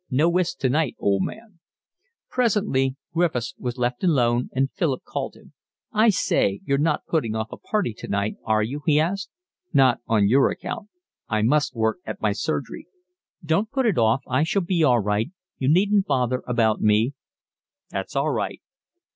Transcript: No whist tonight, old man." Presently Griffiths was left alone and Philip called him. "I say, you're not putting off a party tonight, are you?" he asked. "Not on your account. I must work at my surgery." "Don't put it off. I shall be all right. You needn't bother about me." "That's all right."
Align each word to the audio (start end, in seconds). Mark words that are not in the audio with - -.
No 0.09 0.29
whist 0.31 0.59
tonight, 0.59 0.95
old 0.97 1.21
man." 1.25 1.59
Presently 2.27 2.95
Griffiths 3.13 3.53
was 3.59 3.77
left 3.77 4.03
alone 4.03 4.49
and 4.51 4.71
Philip 4.71 5.03
called 5.03 5.35
him. 5.35 5.53
"I 5.91 6.09
say, 6.09 6.59
you're 6.65 6.79
not 6.79 7.05
putting 7.05 7.35
off 7.35 7.51
a 7.51 7.57
party 7.57 7.93
tonight, 7.93 8.37
are 8.43 8.63
you?" 8.63 8.81
he 8.87 8.99
asked. 8.99 9.29
"Not 9.73 9.99
on 10.07 10.27
your 10.27 10.49
account. 10.49 10.89
I 11.29 11.43
must 11.43 11.75
work 11.75 11.97
at 12.03 12.19
my 12.19 12.31
surgery." 12.31 12.87
"Don't 13.45 13.69
put 13.69 13.85
it 13.85 13.99
off. 13.99 14.23
I 14.27 14.41
shall 14.41 14.63
be 14.63 14.83
all 14.83 14.99
right. 15.01 15.29
You 15.59 15.67
needn't 15.69 16.07
bother 16.07 16.41
about 16.47 16.81
me." 16.81 17.13
"That's 17.91 18.15
all 18.15 18.31
right." 18.31 18.59